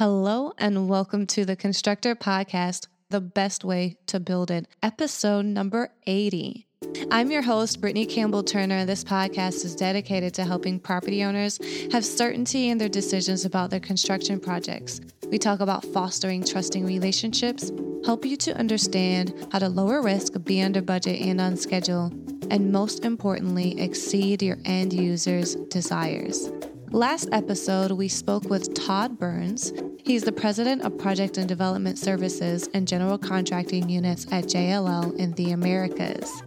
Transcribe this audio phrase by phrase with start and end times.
[0.00, 5.92] Hello, and welcome to the Constructrr Podcast, The Best Way to Build It, episode number
[6.06, 6.66] 80.
[7.10, 8.86] I'm your host, Brittanie Campbell Turner.
[8.86, 11.58] This podcast is dedicated to helping property owners
[11.92, 15.02] have certainty in their decisions about their construction projects.
[15.28, 17.70] We talk about fostering trusting relationships,
[18.06, 22.10] help you to understand how to lower risk, be under budget and on schedule,
[22.50, 26.50] and most importantly, exceed your end users' desires.
[26.92, 29.72] Last episode, we spoke with Todd Burns.
[30.02, 35.30] He's the president of Project and Development Services and General Contracting Units at JLL in
[35.34, 36.42] the Americas.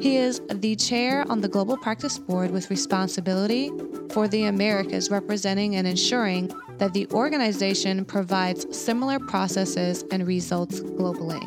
[0.00, 3.72] He is the chair on the Global Practice Board with responsibility
[4.10, 11.44] for the Americas, representing and ensuring that the organization provides similar processes and results globally.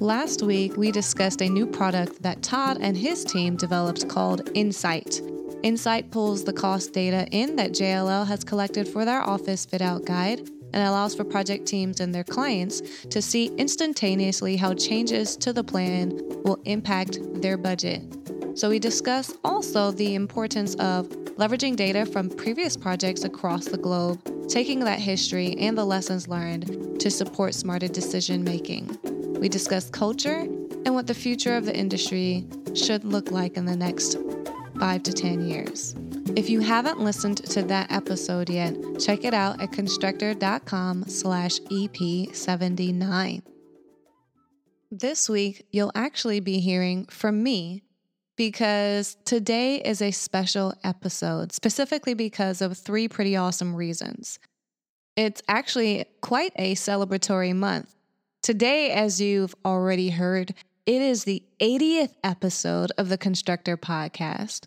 [0.00, 5.20] Last week, we discussed a new product that Todd and his team developed called Insight.
[5.64, 10.04] Insight pulls the cost data in that JLL has collected for their office fit out
[10.04, 10.40] guide
[10.74, 15.64] and allows for project teams and their clients to see instantaneously how changes to the
[15.64, 18.02] plan will impact their budget.
[18.58, 24.20] So, we discuss also the importance of leveraging data from previous projects across the globe,
[24.50, 28.98] taking that history and the lessons learned to support smarter decision making.
[29.40, 30.40] We discuss culture
[30.84, 34.18] and what the future of the industry should look like in the next
[34.78, 35.94] five to 10 years.
[36.36, 43.42] If you haven't listened to that episode yet, check it out at constructrr.com slash EP79.
[44.90, 47.82] This week, you'll actually be hearing from me
[48.36, 54.38] because today is a special episode, specifically because of three pretty awesome reasons.
[55.16, 57.94] It's actually quite a celebratory month.
[58.42, 60.54] Today, as you've already heard,
[60.86, 64.66] it is the 80th episode of the Constructrr Podcast.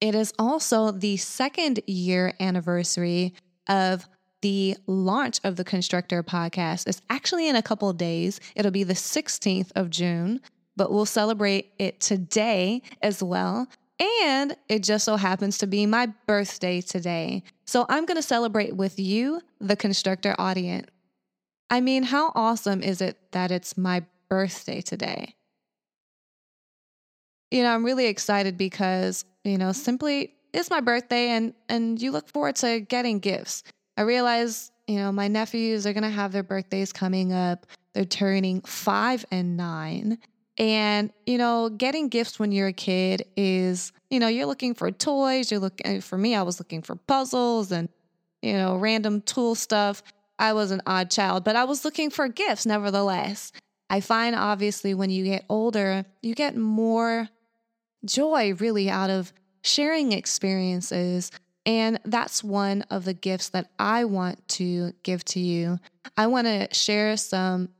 [0.00, 3.34] It is also the second year anniversary
[3.68, 4.06] of
[4.42, 6.86] the launch of the Constructrr Podcast.
[6.86, 8.38] It's actually in a couple days.
[8.54, 10.40] It'll be the 16th of June,
[10.76, 13.66] but we'll celebrate it today as well.
[14.22, 17.42] And it just so happens to be my birthday today.
[17.64, 20.88] So I'm going to celebrate with you, the Constructrr audience.
[21.70, 25.35] I mean, how awesome is it that it's my birthday today?
[27.56, 32.10] You know, I'm really excited because, you know, simply it's my birthday and and you
[32.10, 33.62] look forward to getting gifts.
[33.96, 37.66] I realize, you know, my nephews are going to have their birthdays coming up.
[37.94, 40.18] They're turning 5 and 9.
[40.58, 44.90] And, you know, getting gifts when you're a kid is, you know, you're looking for
[44.90, 47.88] toys, you're looking for me, I was looking for puzzles and,
[48.42, 50.02] you know, random tool stuff.
[50.38, 53.52] I was an odd child, but I was looking for gifts nevertheless.
[53.88, 57.28] I find obviously when you get older, you get more
[58.06, 61.30] joy really out of sharing experiences.
[61.64, 65.78] And that's one of the gifts that I want to give to you.
[66.16, 67.70] I want to share some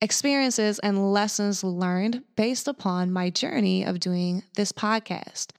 [0.00, 5.52] experiences and lessons learned based upon my journey of doing this podcast.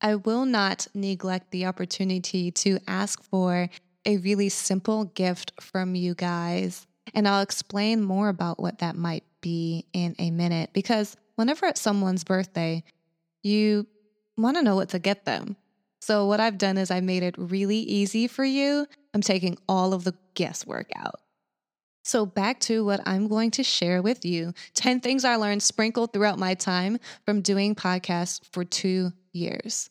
[0.00, 3.68] I will not neglect the opportunity to ask for
[4.06, 6.86] a really simple gift from you guys.
[7.14, 11.80] And I'll explain more about what that might be in a minute because whenever it's
[11.80, 12.82] someone's birthday,
[13.44, 13.86] you
[14.36, 15.56] want to know what to get them.
[16.00, 18.86] So, what I've done is I made it really easy for you.
[19.14, 21.20] I'm taking all of the guesswork out.
[22.02, 26.12] So, back to what I'm going to share with you 10 things I learned sprinkled
[26.12, 29.90] throughout my time from doing podcasts for two years.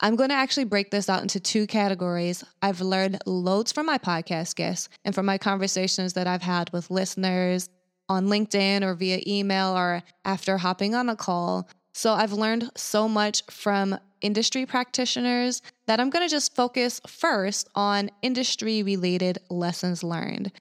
[0.00, 2.42] I'm going to actually break this out into two categories.
[2.60, 6.90] I've learned loads from my podcast guests and from my conversations that I've had with
[6.90, 7.68] listeners,
[8.12, 11.68] on LinkedIn or via email or after hopping on a call.
[11.92, 17.68] So I've learned so much from industry practitioners that I'm going to just focus first
[17.74, 20.52] on industry related lessons learned.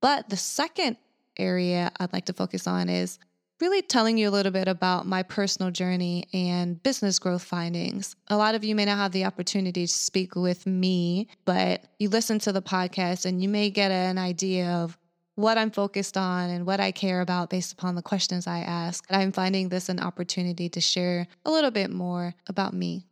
[0.00, 0.96] But the second
[1.38, 3.18] area I'd like to focus on is
[3.60, 8.16] really telling you a little bit about my personal journey and business growth findings.
[8.28, 12.08] A lot of you may not have the opportunity to speak with me, but you
[12.08, 14.98] listen to the podcast and you may get an idea of
[15.36, 19.04] what I'm focused on and what I care about based upon the questions I ask.
[19.10, 23.06] I'm finding this an opportunity to share a little bit more about me.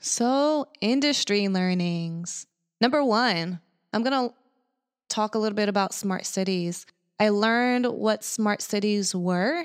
[0.00, 2.46] So, industry learnings.
[2.80, 3.60] Number one,
[3.92, 4.34] I'm going to
[5.08, 6.84] talk a little bit about smart cities.
[7.18, 9.64] I learned what smart cities were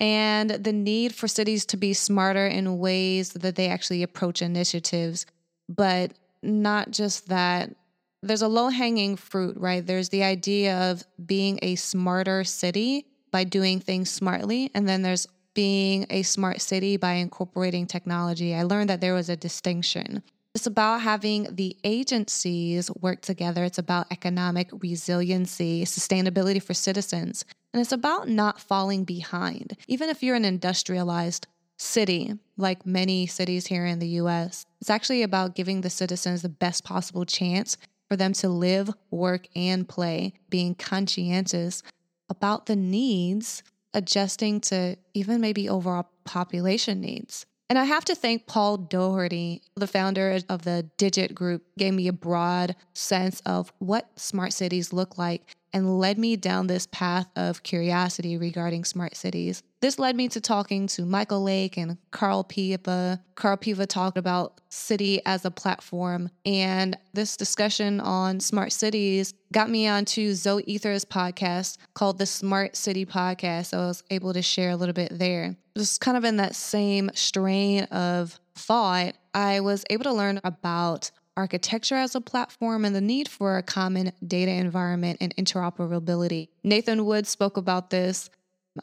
[0.00, 5.26] and the need for cities to be smarter in ways that they actually approach initiatives.
[5.68, 7.74] But not just that,
[8.22, 9.86] there's a low hanging fruit, right?
[9.86, 14.70] There's the idea of being a smarter city by doing things smartly.
[14.74, 18.54] And then there's being a smart city by incorporating technology.
[18.54, 20.22] I learned that there was a distinction.
[20.54, 23.64] It's about having the agencies work together.
[23.64, 27.44] It's about economic resiliency, sustainability for citizens.
[27.72, 29.76] And it's about not falling behind.
[29.86, 35.22] Even if you're an industrialized city, like many cities here in the US, it's actually
[35.22, 37.76] about giving the citizens the best possible chance
[38.08, 41.82] for them to live, work, and play, being conscientious
[42.28, 43.62] about the needs,
[43.94, 47.46] adjusting to even maybe overall population needs.
[47.70, 52.08] And I have to thank Paul Doherty, the founder of the Digit Group, gave me
[52.08, 57.28] a broad sense of what smart cities look like and led me down this path
[57.36, 59.62] of curiosity regarding smart cities.
[59.80, 63.20] This led me to talking to Michael Lake and Carl Piva.
[63.36, 69.70] Carl Piva talked about city as a platform, and this discussion on smart cities got
[69.70, 73.66] me onto Zoe Eather's podcast called the Smart City Podcast.
[73.66, 75.56] So I was able to share a little bit there.
[75.76, 81.12] Just kind of in that same strain of thought, I was able to learn about
[81.38, 86.48] architecture as a platform, and the need for a common data environment and interoperability.
[86.64, 88.28] Nathan Wood spoke about this.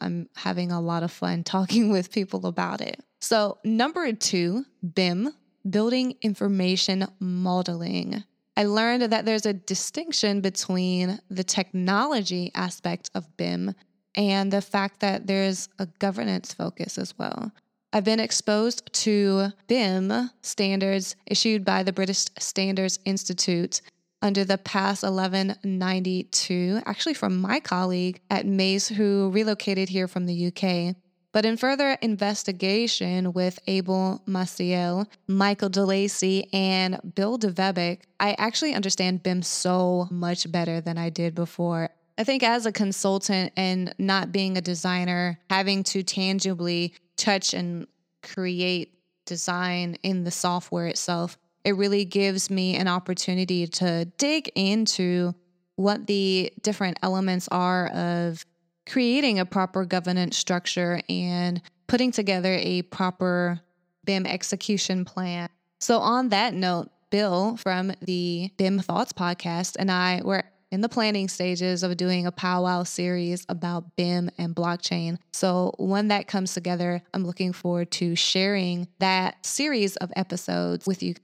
[0.00, 3.00] I'm having a lot of fun talking with people about it.
[3.20, 4.64] So, number two,
[4.94, 5.32] BIM,
[5.68, 8.24] building information modeling.
[8.56, 13.74] I learned that there's a distinction between the technology aspect of BIM
[14.14, 17.52] and the fact that there's a governance focus as well.
[17.92, 23.80] I've been exposed to BIM standards issued by the British Standards Institute
[24.20, 30.46] under the PAS 1192, actually from my colleague at Mace who relocated here from the
[30.48, 30.96] UK.
[31.32, 39.22] But in further investigation with Abel Maciel, Michael DeLacy, and Bill Debevoise, I actually understand
[39.22, 41.90] BIM so much better than I did before.
[42.18, 47.86] I think as a consultant and not being a designer, having to tangibly touch and
[48.22, 48.92] create
[49.24, 55.34] design in the software itself, it really gives me an opportunity to dig into
[55.76, 58.44] what the different elements are of
[58.88, 63.60] creating a proper governance structure and putting together a proper
[64.04, 65.48] BIM execution plan.
[65.80, 70.88] So, on that note, Bill from the BIM Thoughts podcast and I were in the
[70.88, 75.18] planning stages of doing a powwow series about BIM and blockchain.
[75.32, 81.02] So when that comes together, I'm looking forward to sharing that series of episodes with
[81.02, 81.14] you.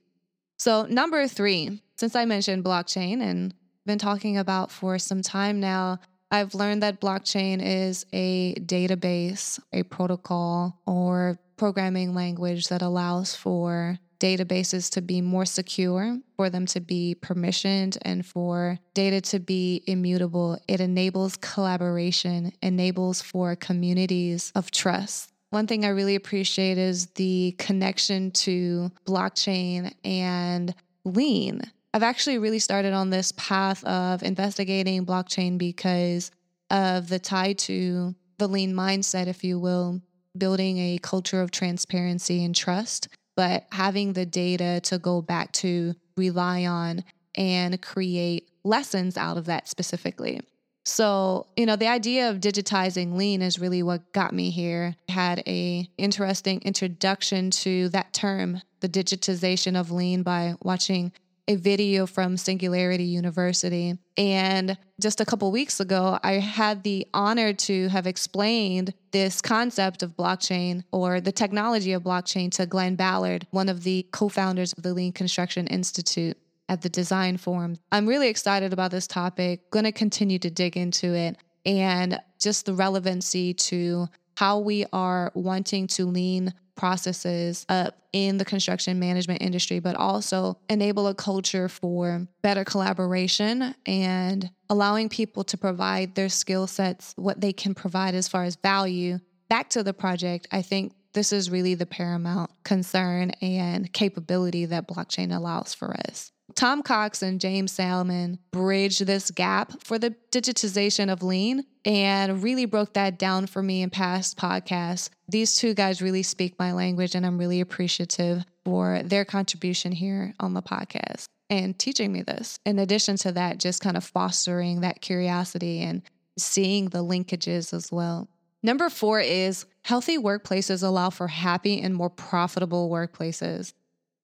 [0.59, 3.53] So, number three, since I mentioned blockchain and
[3.85, 5.99] been talking about for some time now,
[6.31, 13.99] I've learned that blockchain is a database, a protocol, or programming language that allows for
[14.23, 19.83] databases to be more secure, for them to be permissioned, and for data to be
[19.87, 20.59] immutable.
[20.69, 25.33] It enables collaboration, enables for communities of trust.
[25.51, 30.73] One thing I really appreciate is the connection to blockchain and
[31.05, 31.61] lean.
[31.93, 36.31] I've actually really started on this path of investigating blockchain because
[36.71, 40.01] of the tie to the lean mindset, if you will,
[40.39, 45.95] building a culture of transparency and trust but having the data to go back to
[46.17, 50.41] rely on and create lessons out of that specifically.
[50.85, 54.97] So, you know, the idea of digitizing lean is really what got me here.
[55.09, 61.13] I had a interesting introduction to that term, the digitization of lean by watching
[61.49, 63.99] a video from Singularity University.
[64.17, 70.03] And just a couple weeks ago, I had the honor to have explained this concept
[70.03, 74.73] of blockchain or the technology of blockchain to Glenn Ballard, one of the co founders
[74.73, 76.37] of the Lean Construction Institute
[76.69, 77.77] at the Design Forum.
[77.91, 82.67] I'm really excited about this topic, going to continue to dig into it and just
[82.67, 84.09] the relevancy to
[84.43, 90.59] how we are wanting to lean processes up in the construction management industry, but also
[90.69, 97.41] enable a culture for better collaboration and allowing people to provide their skill sets, what
[97.41, 100.49] they can provide as far as value back to the project.
[100.51, 106.33] I think this is really the paramount concern and capability that blockchain allows for us.
[106.55, 112.65] Tom Cox and James Salmon bridged this gap for the digitization of lean and really
[112.65, 115.11] broke that down for me in past podcasts.
[115.29, 120.35] These two guys really speak my language, and I'm really appreciative for their contribution here
[120.39, 122.59] on the podcast and teaching me this.
[122.65, 126.03] In addition to that, just kind of fostering that curiosity and
[126.39, 128.29] seeing the linkages as well.
[128.63, 133.73] Number four is healthy workplaces allow for happy and more profitable workplaces.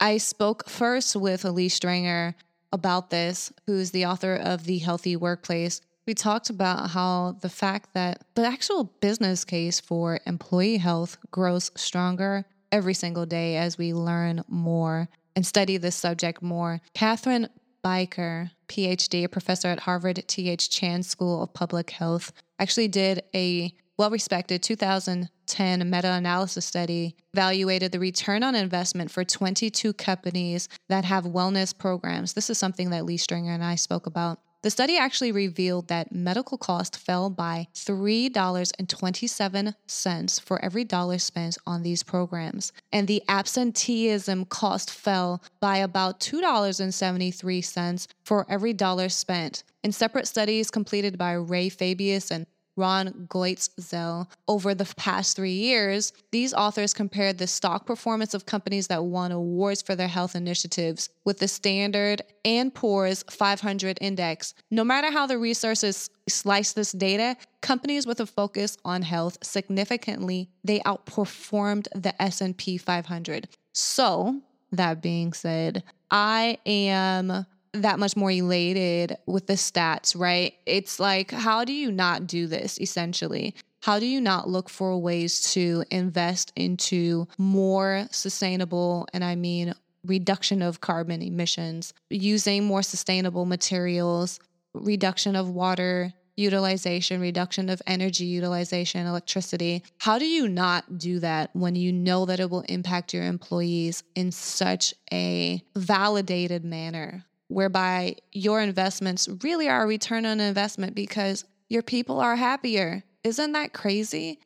[0.00, 2.37] I spoke first with Leigh Stringer
[2.73, 5.81] about this, who's the author of The Healthy Workplace.
[6.07, 11.73] We talked about how the fact that the actual business case for employee health grows
[11.75, 16.81] stronger every single day as we learn more and study this subject more.
[16.95, 17.49] Catherine
[17.85, 20.71] Baicker, PhD, a professor at Harvard T.H.
[20.71, 27.93] Chan School of Public Health, actually did a well respected 2010 meta analysis study evaluated
[27.93, 32.33] the return on investment for 22 companies that have wellness programs.
[32.33, 34.38] This is something that Leigh Stringer and I spoke about.
[34.62, 41.83] The study actually revealed that medical cost fell by $3.27 for every dollar spent on
[41.83, 49.62] these programs, and the absenteeism cost fell by about $2.73 for every dollar spent.
[49.85, 52.45] In separate studies completed by Ray Fabius and
[52.79, 58.87] Ron Goetzel over the past three years, these authors compared the stock performance of companies
[58.87, 64.55] that won awards for their health initiatives with the Standard and Poor's 500 index.
[64.71, 70.49] No matter how the researchers slice this data, companies with a focus on health significantly
[70.63, 73.49] they outperformed the S&P 500.
[73.73, 74.41] So,
[74.73, 80.55] that being said, I am that much more elated with the stats, right?
[80.67, 83.55] It's like, how do you not do this essentially?
[83.83, 89.75] How do you not look for ways to invest into more sustainable, and I mean
[90.05, 94.41] reduction of carbon emissions, using more sustainable materials,
[94.75, 99.83] reduction of water utilization, reduction of energy utilization, electricity.
[99.99, 104.05] How do you not do that when you know that it will impact your employees
[104.15, 107.25] in such a validated manner?
[107.49, 113.02] Whereby your investments really are a return on investment because your people are happier.
[113.25, 114.40] Isn't that crazy?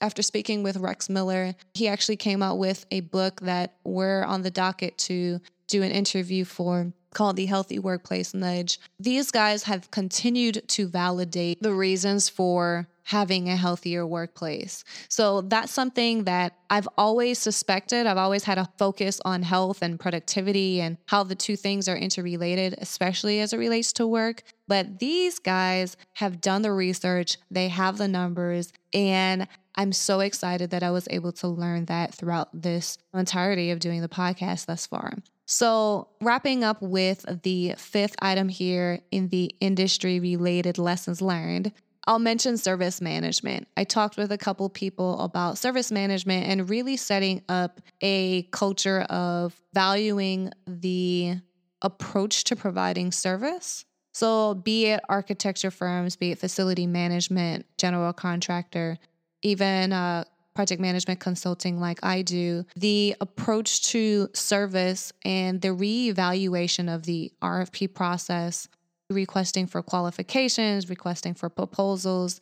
[0.00, 4.42] After speaking with Rex Miller, he actually came out with a book that we're on
[4.42, 8.80] the docket to do an interview for called The Healthy Workplace Nudge.
[8.98, 14.84] These guys have continued to validate the reasons for having a healthier workplace.
[15.08, 18.06] So that's something that I've always suspected.
[18.06, 21.96] I've always had a focus on health and productivity and how the two things are
[21.96, 24.42] interrelated, especially as it relates to work.
[24.68, 30.70] But these guys have done the research, they have the numbers, and I'm so excited
[30.70, 34.86] that I was able to learn that throughout this entirety of doing the podcast thus
[34.86, 35.14] far.
[35.46, 41.72] So, wrapping up with the fifth item here in the industry related lessons learned,
[42.06, 43.68] I'll mention service management.
[43.76, 49.02] I talked with a couple people about service management and really setting up a culture
[49.02, 51.36] of valuing the
[51.80, 53.84] approach to providing service.
[54.14, 58.98] So, be it architecture firms, be it facility management, general contractor,
[59.42, 66.94] even uh, project management consulting like I do, the approach to service and the reevaluation
[66.94, 68.68] of the RFP process
[69.12, 72.40] requesting for qualifications, requesting for proposals.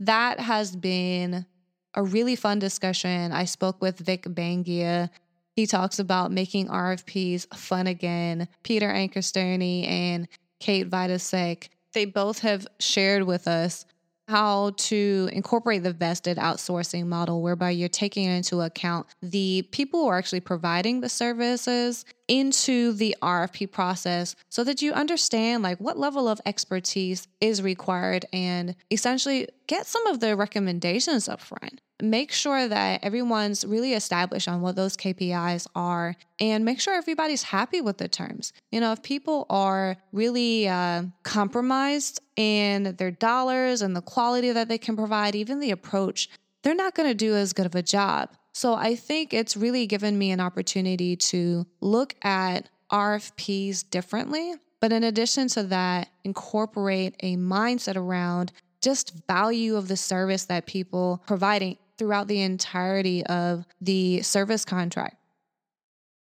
[0.00, 1.46] That has been
[1.94, 3.32] a really fun discussion.
[3.32, 5.10] I spoke with Vic Bangia.
[5.54, 8.48] He talks about making RFPs fun again.
[8.62, 10.28] Peter Ankerstjerne and
[10.60, 13.84] Kate Vitasek, they both have shared with us
[14.28, 20.08] how to incorporate the vested outsourcing model, whereby you're taking into account the people who
[20.08, 25.98] are actually providing the services into the RFP process so that you understand like what
[25.98, 32.32] level of expertise is required and essentially get some of the recommendations up front make
[32.32, 37.80] sure that everyone's really established on what those KPIs are and make sure everybody's happy
[37.80, 38.52] with the terms.
[38.70, 44.68] You know, if people are really uh, compromised in their dollars and the quality that
[44.68, 46.28] they can provide, even the approach,
[46.62, 48.30] they're not going to do as good of a job.
[48.52, 54.54] So I think it's really given me an opportunity to look at RFPs differently.
[54.80, 60.66] But in addition to that, incorporate a mindset around just value of the service that
[60.66, 65.18] people providing throughout the entirety of the service contract.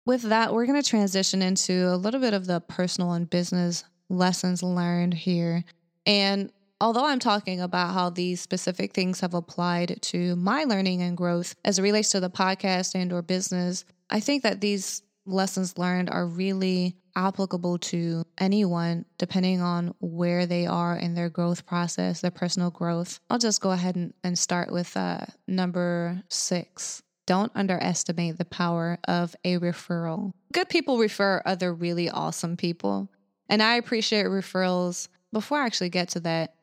[0.04, 3.84] With that, we're going to transition into a little bit of the personal and business
[4.08, 5.62] lessons learned here.
[6.04, 6.50] And
[6.80, 11.54] although I'm talking about how these specific things have applied to my learning and growth
[11.64, 16.10] as it relates to the podcast and or business, I think that these lessons learned
[16.10, 22.30] are really applicable to anyone depending on where they are in their growth process, their
[22.30, 23.20] personal growth.
[23.30, 27.02] I'll just go ahead and, and start with uh, number six.
[27.26, 30.32] Don't underestimate the power of a referral.
[30.52, 33.08] Good people refer other really awesome people.
[33.48, 35.08] And I appreciate referrals.
[35.32, 36.54] Before I actually get to that,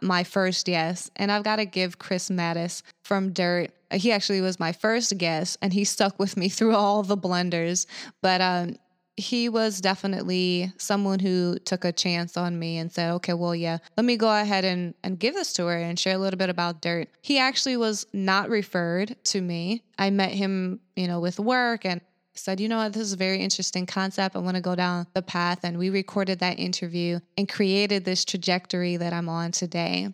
[0.00, 1.10] my first yes.
[1.16, 3.70] And I've got to give Chris Mattis from Dirt.
[3.92, 7.86] He actually was my first guest and he stuck with me through all the blunders.
[8.22, 8.76] But um,
[9.16, 13.78] he was definitely someone who took a chance on me and said, okay, well, yeah,
[13.96, 16.50] let me go ahead and, and give this to her and share a little bit
[16.50, 17.08] about dirt.
[17.22, 19.82] He actually was not referred to me.
[19.98, 22.02] I met him, you know, with work and
[22.34, 24.36] said, you know what, this is a very interesting concept.
[24.36, 25.60] I want to go down the path.
[25.62, 30.12] And we recorded that interview and created this trajectory that I'm on today.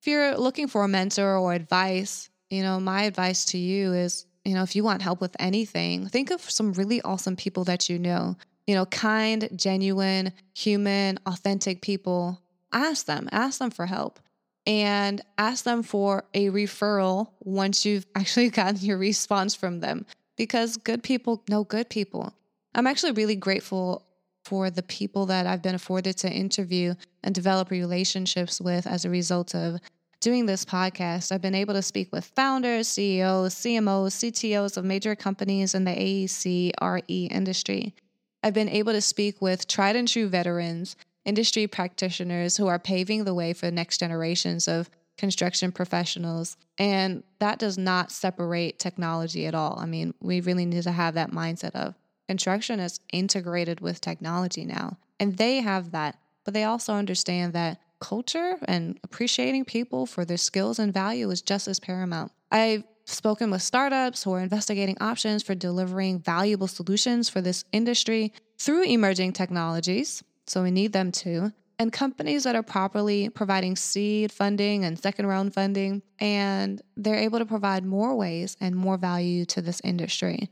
[0.00, 4.26] If you're looking for a mentor or advice, you know, my advice to you is,
[4.44, 7.88] you know, if you want help with anything, think of some really awesome people that
[7.88, 12.40] you know, you know, kind, genuine, human, authentic people.
[12.72, 14.20] Ask them, ask them for help
[14.66, 20.06] and ask them for a referral once you've actually gotten your response from them
[20.36, 22.32] because good people know good people.
[22.74, 24.06] I'm actually really grateful
[24.44, 29.10] for the people that I've been afforded to interview and develop relationships with as a
[29.10, 29.80] result of
[30.20, 31.32] doing this podcast.
[31.32, 35.92] I've been able to speak with founders, CEOs, CMOs, CTOs of major companies in the
[35.92, 37.94] AEC RE industry.
[38.42, 43.24] I've been able to speak with tried and true veterans, industry practitioners who are paving
[43.24, 46.56] the way for next generations of construction professionals.
[46.78, 49.78] And that does not separate technology at all.
[49.78, 51.94] I mean, we really need to have that mindset of
[52.28, 54.96] construction is integrated with technology now.
[55.18, 60.36] And they have that, but they also understand that culture and appreciating people for their
[60.36, 62.32] skills and value is just as paramount.
[62.50, 68.32] I've spoken with startups who are investigating options for delivering valuable solutions for this industry
[68.58, 70.22] through emerging technologies.
[70.46, 75.24] So we need them too and companies that are properly providing seed funding and second
[75.24, 80.50] round funding, and they're able to provide more ways and more value to this industry.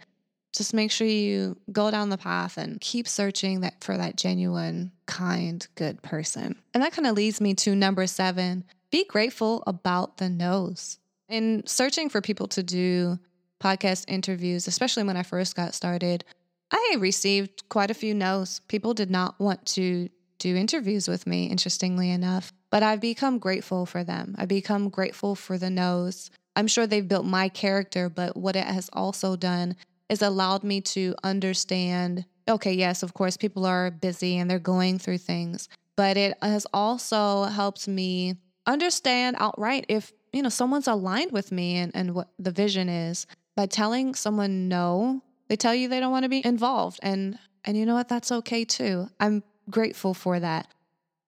[0.54, 4.92] Just make sure you go down the path and keep searching that for that genuine,
[5.06, 6.56] kind, good person.
[6.74, 10.98] And that kind of leads me to number seven be grateful about the no's.
[11.28, 13.18] In searching for people to do
[13.60, 16.24] podcast interviews, especially when I first got started,
[16.70, 18.60] I received quite a few no's.
[18.68, 22.52] People did not want to do interviews with me, interestingly enough.
[22.70, 24.34] But I've become grateful for them.
[24.38, 26.30] I've become grateful for the no's.
[26.56, 29.76] I'm sure they've built my character, but what it has also done
[30.08, 34.98] is allowed me to understand okay, yes, of course, people are busy and they're going
[34.98, 38.36] through things, but it has also helped me
[38.66, 43.26] understand outright if, you know, someone's aligned with me and, and what the vision is.
[43.56, 47.00] By telling someone no, they tell you they don't want to be involved.
[47.02, 48.08] And and you know what?
[48.08, 49.08] That's okay too.
[49.18, 50.68] I'm grateful for that.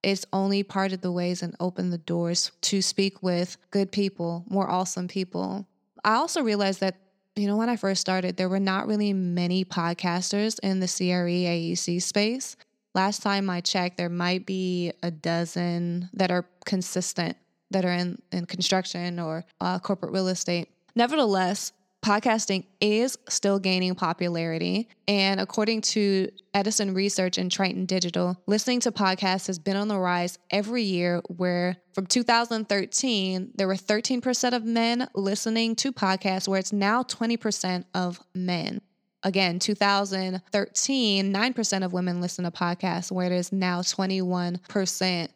[0.03, 4.71] It's only parted the ways and opened the doors to speak with good people, more
[4.71, 5.67] awesome people.
[6.05, 6.97] I also realized that,
[7.41, 11.49] you know, when I first started, there were not really many podcasters in the CRE
[11.49, 12.55] AEC space.
[12.95, 17.39] Last time I checked, there might be a dozen that are consistent,
[17.71, 20.69] that are in, in construction or uh, corporate real estate.
[20.95, 24.89] Nevertheless, podcasting is still gaining popularity.
[25.07, 29.99] And according to Edison Research and Triton Digital, listening to podcasts has been on the
[29.99, 36.59] rise every year, where from 2013, there were 13% of men listening to podcasts, where
[36.59, 38.81] it's now 20% of men.
[39.23, 45.29] Again, 2013, 9% of women listen to podcasts, where it is now 21%.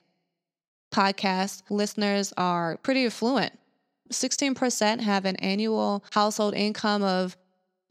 [0.90, 3.52] Podcast listeners are pretty affluent
[4.12, 7.36] 16% have an annual household income of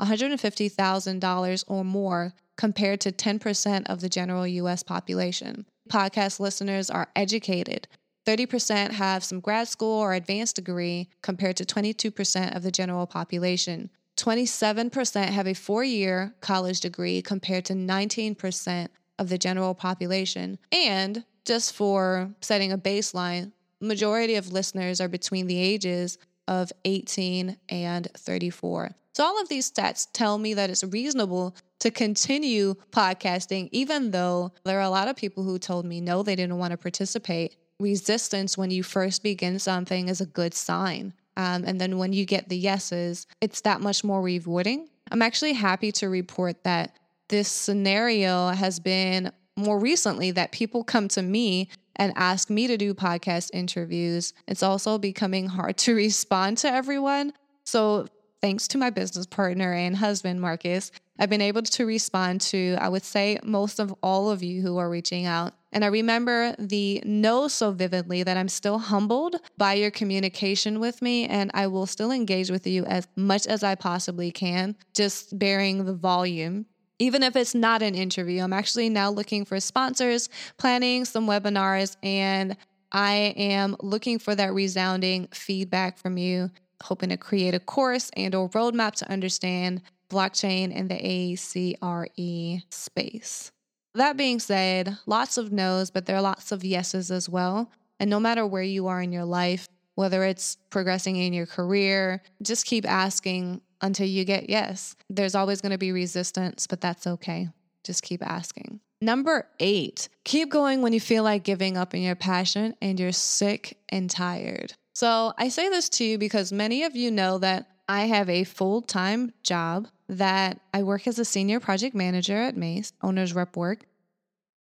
[0.02, 5.66] $150,000 or more compared to 10% of the general US population.
[5.90, 7.88] Podcast listeners are educated.
[8.26, 13.90] 30% have some grad school or advanced degree compared to 22% of the general population.
[14.18, 18.88] 27% have a four year college degree compared to 19%
[19.20, 20.58] of the general population.
[20.72, 23.52] And just for setting a baseline,
[23.84, 26.18] majority of listeners are between the ages
[26.48, 28.92] of 18 and 34.
[29.14, 34.52] So, all of these stats tell me that it's reasonable to continue podcasting, even though
[34.64, 37.56] there are a lot of people who told me no, they didn't want to participate.
[37.80, 41.14] Resistance when you first begin something is a good sign.
[41.38, 44.88] Um, and then when you get the yeses, it's that much more rewarding.
[45.12, 51.08] I'm actually happy to report that this scenario has been more recently that people come
[51.10, 54.34] to me and ask me to do podcast interviews.
[54.48, 57.34] It's also becoming hard to respond to everyone.
[57.66, 58.08] So,
[58.42, 62.90] thanks to my business partner and husband, Marcus, I've been able to respond to, I
[62.90, 65.54] would say, most of all of you who are reaching out.
[65.72, 71.02] And I remember the no so vividly that I'm still humbled by your communication with
[71.02, 75.40] me, and I will still engage with you as much as I possibly can, just
[75.40, 76.66] bearing the volume
[77.00, 78.42] even if it's not an interview.
[78.42, 82.56] I'm actually now looking for sponsors, planning some webinars, and
[82.92, 86.52] I am looking for that resounding feedback from you,
[86.84, 93.52] hoping to create a course and or roadmap to understand blockchain in the ACRE space.
[93.96, 97.72] That being said, lots of no's, but there are lots of yeses as well.
[98.00, 102.22] And no matter where you are in your life, whether it's progressing in your career,
[102.42, 104.96] just keep asking until you get yes.
[105.10, 107.50] There's always going to be resistance, but that's okay.
[107.84, 108.80] Just keep asking.
[109.02, 113.12] Number eight, keep going when you feel like giving up in your passion and you're
[113.12, 114.74] sick and tired.
[114.96, 118.46] So I say this to you because many of you know that I have a
[118.46, 123.58] full time job that I work as a senior project manager at Mace, owner's rep
[123.58, 123.86] work.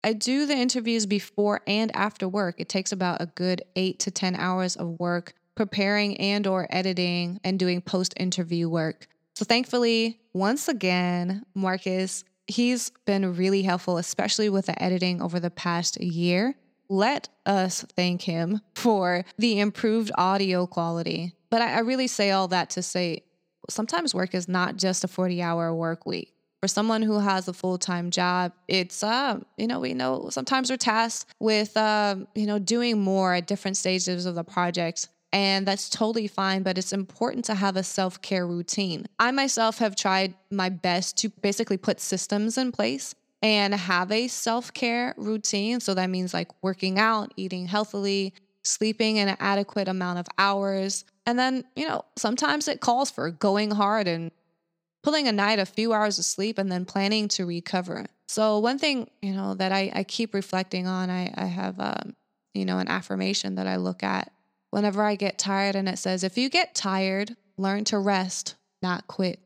[0.05, 2.57] I do the interviews before and after work.
[2.59, 7.41] It takes about a good eight to 10 hours of work preparing and or editing
[7.43, 9.09] and doing post interview work.
[9.35, 15.51] So thankfully, once again, Marcus, he's been really helpful, especially with the editing over the
[15.51, 16.55] past year.
[16.89, 21.35] Let us thank him for the improved audio quality.
[21.51, 23.25] But I, I really say all that to say
[23.69, 26.33] sometimes work is not just a 40 hour work week.
[26.63, 30.71] For someone who has a full time job, it's, uh, you know, we know sometimes
[30.71, 35.67] we're tasked with, uh, you know, doing more at different stages of the project and
[35.67, 39.07] that's totally fine, but it's important to have a self care routine.
[39.19, 44.29] I myself have tried my best to basically put systems in place and have a
[44.29, 45.81] self care routine.
[45.81, 51.05] So that means like working out, eating healthily, sleeping an adequate amount of hours.
[51.27, 54.31] And then, you know, sometimes it calls for going hard and
[55.03, 58.07] pulling a night, a few hours of sleep, and then planning to recover.
[58.29, 62.17] So, one thing, you know, that I, I keep reflecting on, I, I have, um,
[62.55, 64.33] you know, an affirmation that I look at
[64.77, 69.07] whenever I get tired, and it says, if you get tired, learn to rest, not
[69.07, 69.41] quit.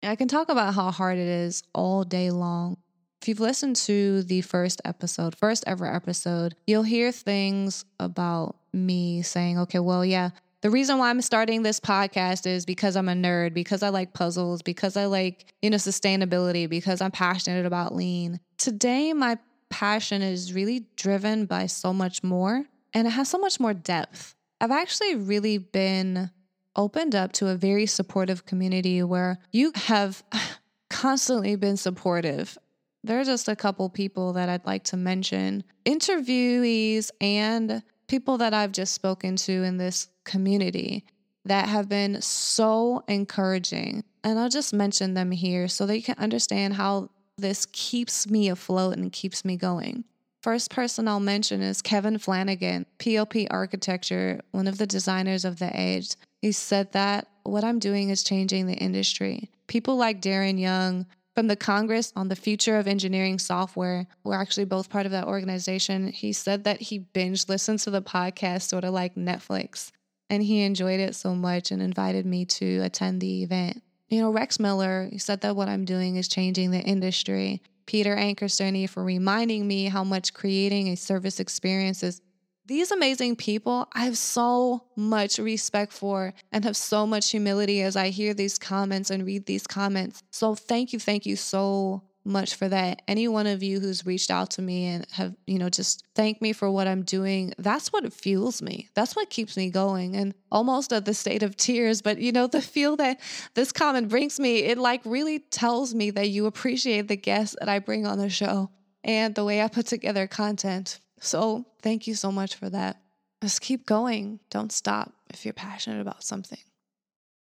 [0.00, 2.76] I can talk about how hard it is all day long.
[3.20, 9.22] If you've listened to the first episode, first ever episode, you'll hear things about me
[9.22, 13.12] saying, okay, well, yeah, the reason why I'm starting this podcast is because I'm a
[13.12, 17.92] nerd, because I like puzzles, because I like, you know, sustainability, because I'm passionate about
[17.92, 18.38] lean.
[18.56, 19.36] Today, my
[19.68, 24.34] passion is really driven by so much more and it has so much more depth.
[24.60, 26.30] I've actually really been
[26.74, 30.22] opened up to a very supportive community where you have
[30.90, 32.56] constantly been supportive.
[33.02, 38.54] There are just a couple people that I'd like to mention interviewees and people that
[38.54, 41.04] I've just spoken to in this community
[41.44, 44.04] that have been so encouraging.
[44.24, 48.48] And I'll just mention them here so that you can understand how this keeps me
[48.48, 50.04] afloat and keeps me going.
[50.46, 55.68] First person I'll mention is Kevin Flanagan, POP Architecture, one of the designers of the
[55.74, 56.14] age.
[56.40, 59.50] He said that what I'm doing is changing the industry.
[59.66, 64.66] People like Darren Young from the Congress on the Future of Engineering Software, we're actually
[64.66, 66.12] both part of that organization.
[66.12, 69.90] He said that he binge listened to the podcast sort of like Netflix,
[70.30, 73.82] and he enjoyed it so much and invited me to attend the event.
[74.06, 77.62] You know, Rex Miller, said that what I'm doing is changing the industry.
[77.86, 82.20] Peter Ankerstjerne for reminding me how much creating a service experience is.
[82.66, 87.94] These amazing people, I have so much respect for and have so much humility as
[87.94, 90.20] I hear these comments and read these comments.
[90.32, 93.02] So, thank you, thank you so much for that.
[93.06, 96.42] Any one of you who's reached out to me and have, you know, just thank
[96.42, 98.88] me for what I'm doing, that's what fuels me.
[98.94, 102.02] That's what keeps me going and almost at the state of tears.
[102.02, 103.20] But, you know, the feel that
[103.54, 107.68] this comment brings me, it like really tells me that you appreciate the guests that
[107.68, 108.70] I bring on the show
[109.04, 111.00] and the way I put together content.
[111.20, 113.00] So thank you so much for that.
[113.42, 114.40] Just keep going.
[114.50, 116.58] Don't stop if you're passionate about something.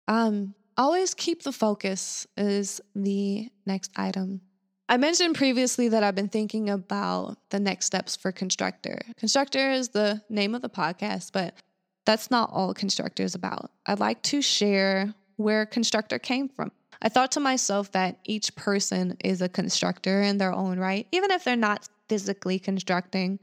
[0.07, 4.41] Um, always keep the focus is the next item.
[4.89, 9.01] I mentioned previously that I've been thinking about the next steps for Constructrr.
[9.21, 11.55] Constructrr is the name of the podcast, but
[12.05, 13.69] that's not all Constructrr is about.
[13.85, 16.71] I'd like to share where Constructrr came from.
[17.01, 21.31] I thought to myself that each person is a constructor in their own right, even
[21.31, 23.39] if they're not physically constructing.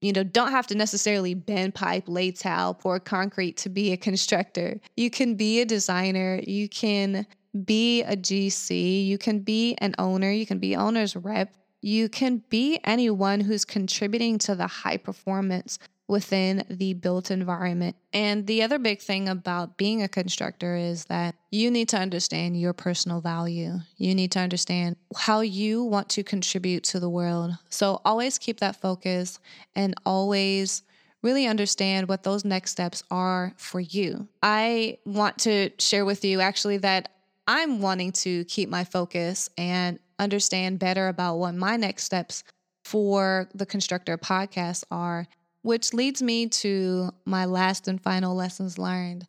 [0.00, 3.96] You know, don't have to necessarily bend pipe, lay tile, pour concrete to be a
[3.96, 4.80] constructor.
[4.96, 6.40] You can be a designer.
[6.46, 7.26] You can
[7.64, 12.42] be a GC, you can be an owner, you can be owner's rep, you can
[12.48, 17.96] be anyone who's contributing to the high performance within the built environment.
[18.12, 22.60] And the other big thing about being a constructor is that you need to understand
[22.60, 23.78] your personal value.
[23.96, 27.52] You need to understand how you want to contribute to the world.
[27.70, 29.38] So always keep that focus
[29.74, 30.82] and always
[31.22, 34.28] really understand what those next steps are for you.
[34.42, 37.08] I want to share with you actually that
[37.46, 42.42] I'm wanting to keep my focus and understand better about what my next steps
[42.84, 45.26] for the Constructrr podcast are,
[45.62, 49.26] which leads me to my last and final lessons learned.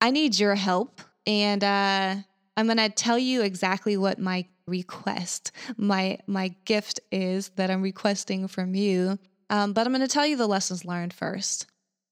[0.00, 2.16] I need your help, and uh,
[2.56, 7.82] I'm going to tell you exactly what my request, my my gift is that I'm
[7.82, 9.18] requesting from you.
[9.50, 11.66] Um, but I'm going to tell you the lessons learned first,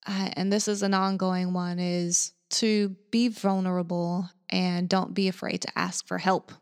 [0.06, 5.62] uh, and this is an ongoing one: is to be vulnerable and don't be afraid
[5.62, 6.52] to ask for help.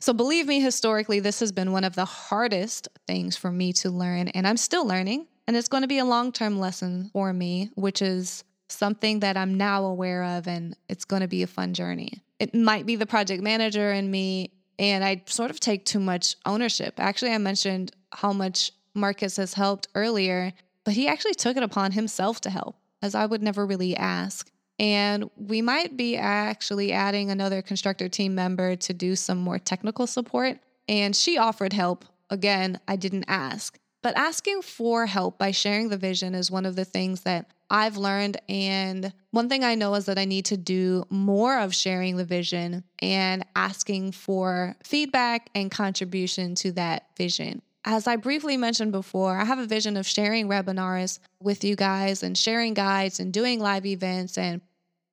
[0.00, 3.90] So, believe me, historically, this has been one of the hardest things for me to
[3.90, 5.26] learn, and I'm still learning.
[5.46, 9.36] And it's going to be a long term lesson for me, which is something that
[9.36, 12.22] I'm now aware of, and it's going to be a fun journey.
[12.38, 16.36] It might be the project manager in me, and I sort of take too much
[16.46, 16.94] ownership.
[16.98, 20.52] Actually, I mentioned how much Marcus has helped earlier,
[20.84, 24.50] but he actually took it upon himself to help, as I would never really ask.
[24.78, 30.06] And we might be actually adding another constructor team member to do some more technical
[30.06, 30.58] support.
[30.88, 32.04] And she offered help.
[32.30, 33.78] Again, I didn't ask.
[34.02, 37.96] But asking for help by sharing the vision is one of the things that I've
[37.96, 38.40] learned.
[38.48, 42.24] And one thing I know is that I need to do more of sharing the
[42.24, 47.62] vision and asking for feedback and contribution to that vision.
[47.84, 52.22] As I briefly mentioned before, I have a vision of sharing webinars with you guys
[52.22, 54.60] and sharing guides and doing live events and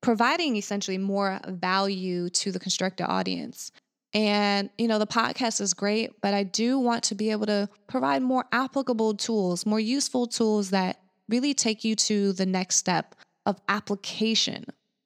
[0.01, 3.71] providing essentially more value to the constructrr audience.
[4.13, 7.69] And, you know, the podcast is great, but I do want to be able to
[7.87, 13.15] provide more applicable tools, more useful tools that really take you to the next step
[13.45, 14.65] of application.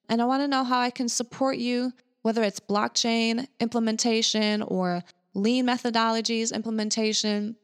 [0.10, 1.92] And I want to know how I can support you,
[2.22, 5.04] whether it's blockchain implementation or
[5.42, 7.56] lean methodologies implementation.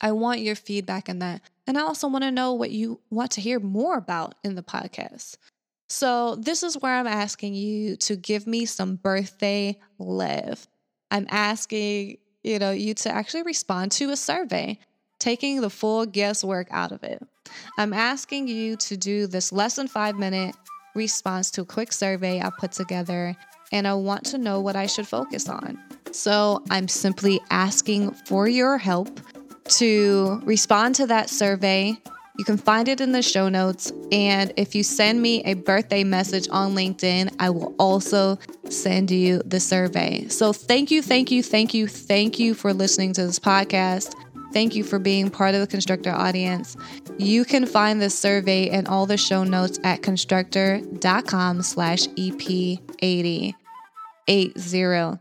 [0.00, 1.42] I want your feedback in that.
[1.66, 4.62] And I also want to know what you want to hear more about in the
[4.62, 5.36] podcast.
[5.88, 10.66] So, this is where I'm asking you to give me some birthday love.
[11.10, 14.78] I'm asking, you know, you to actually respond to a survey,
[15.18, 17.22] taking the full guesswork out of it.
[17.78, 20.56] I'm asking you to do this less than 5 minute
[20.94, 23.36] response to a quick survey I put together,
[23.70, 25.78] and I want to know what I should focus on.
[26.12, 29.20] So, I'm simply asking for your help
[29.64, 31.96] to respond to that survey
[32.38, 33.92] you can find it in the show notes.
[34.10, 39.42] And if you send me a birthday message on LinkedIn, I will also send you
[39.44, 40.28] the survey.
[40.28, 44.14] So thank you, thank you, thank you, thank you for listening to this podcast.
[44.52, 46.76] Thank you for being part of the constructrr audience.
[47.18, 53.54] You can find the survey and all the show notes at constructrr.com slash EP80.
[54.28, 55.18] 80.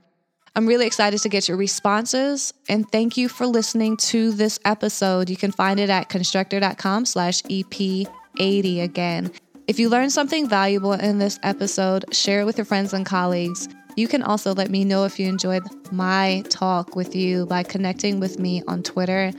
[0.53, 5.29] I'm really excited to get your responses and thank you for listening to this episode.
[5.29, 9.31] You can find it at constructrr.com slash EP80 again.
[9.67, 13.69] If you learned something valuable in this episode, share it with your friends and colleagues.
[13.95, 18.19] You can also let me know if you enjoyed my talk with you by connecting
[18.19, 19.31] with me on Twitter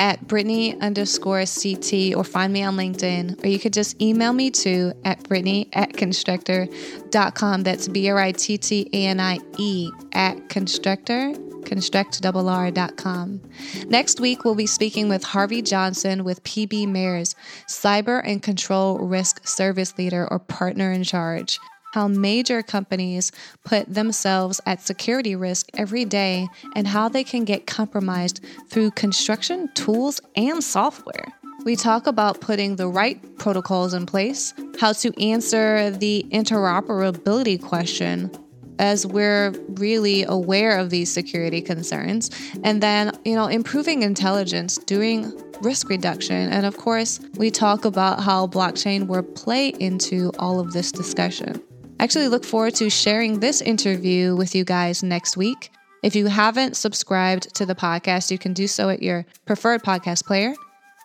[0.00, 4.50] at Brittanie underscore CT or find me on LinkedIn, or you could just email me
[4.50, 7.62] to at Brittanie at constructrr.com.
[7.62, 13.40] That's B R I T T A N I E at constructor constructrr.com.
[13.86, 17.34] Next week, we'll be speaking with Harvey Johnson with PBMares,
[17.68, 21.58] Cyber and Control Risk Service Leader or Partner in Charge
[21.92, 23.32] how major companies
[23.64, 29.68] put themselves at security risk every day and how they can get compromised through construction
[29.74, 31.26] tools and software.
[31.64, 38.30] We talk about putting the right protocols in place, how to answer the interoperability question
[38.78, 42.30] as we're really aware of these security concerns,
[42.64, 46.50] and then, you know, improving intelligence, doing risk reduction.
[46.50, 51.62] And of course, we talk about how blockchain will play into all of this discussion.
[52.00, 55.70] I actually look forward to sharing this interview with you guys next week.
[56.02, 60.24] If you haven't subscribed to the podcast, you can do so at your preferred podcast
[60.24, 60.54] player.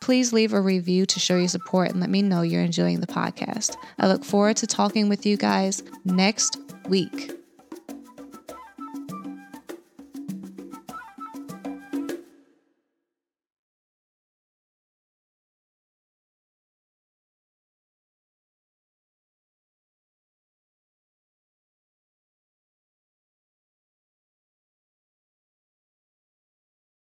[0.02, 3.08] Please leave a review to show your support and let me know you're enjoying the
[3.08, 3.76] podcast.
[4.00, 7.45] I look forward to talking with you guys next week.